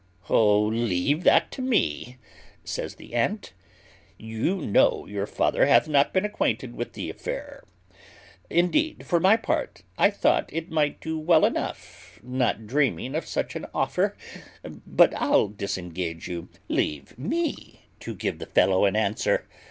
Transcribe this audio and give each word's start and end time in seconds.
"Oh! 0.31 0.63
leave 0.65 1.23
that 1.25 1.51
to 1.51 1.61
me," 1.61 2.17
says 2.63 2.95
the 2.95 3.13
aunt. 3.13 3.53
"You 4.17 4.55
know 4.65 5.05
your 5.05 5.27
father 5.27 5.67
hath 5.67 5.87
not 5.87 6.11
been 6.11 6.25
acquainted 6.25 6.73
with 6.75 6.93
the 6.93 7.11
affair. 7.11 7.63
Indeed, 8.49 9.05
for 9.05 9.19
my 9.19 9.37
part 9.37 9.83
I 9.99 10.09
thought 10.09 10.49
it 10.51 10.71
might 10.71 11.01
do 11.01 11.19
well 11.19 11.45
enough, 11.45 12.19
not 12.23 12.65
dreaming 12.65 13.13
of 13.13 13.27
such 13.27 13.55
an 13.55 13.67
offer; 13.75 14.17
but 14.87 15.13
I'll 15.15 15.49
disengage 15.49 16.27
you: 16.27 16.49
leave 16.67 17.15
me 17.19 17.81
to 17.99 18.15
give 18.15 18.39
the 18.39 18.47
fellow 18.47 18.85
an 18.85 18.95
answer. 18.95 19.47